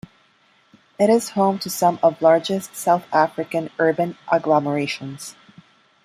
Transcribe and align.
It 0.99 1.11
is 1.11 1.29
home 1.37 1.59
to 1.59 1.69
some 1.69 1.99
of 2.01 2.23
largest 2.23 2.75
South-African 2.75 3.69
urban 3.77 4.17
agglomerations. 4.33 5.35